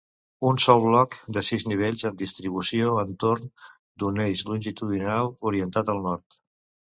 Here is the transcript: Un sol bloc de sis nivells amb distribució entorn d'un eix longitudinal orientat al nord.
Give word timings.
Un 0.51 0.55
sol 0.61 0.79
bloc 0.85 1.17
de 1.35 1.43
sis 1.49 1.65
nivells 1.71 2.03
amb 2.09 2.17
distribució 2.21 2.95
entorn 3.03 3.45
d'un 4.05 4.19
eix 4.25 4.43
longitudinal 4.49 5.31
orientat 5.51 5.95
al 5.95 6.03
nord. 6.09 6.41